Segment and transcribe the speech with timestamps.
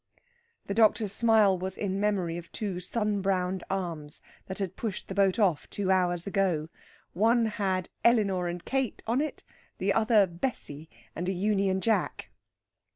[0.65, 5.13] The doctor's smile was in memory of two sun browned arms that had pushed the
[5.13, 6.69] boat off two hours ago.
[7.13, 9.43] One had Elinor and Kate on it,
[9.77, 12.31] the other Bessie and a Union Jack.